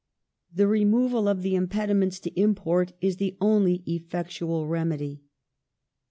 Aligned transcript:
The 0.51 0.65
removal 0.67 1.27
of 1.27 1.43
the 1.43 1.53
impedi 1.53 1.95
ments 1.95 2.19
to 2.21 2.31
import 2.33 2.93
is 3.01 3.17
the 3.17 3.37
only 3.39 3.83
effectual 3.85 4.65
remedy." 4.65 5.21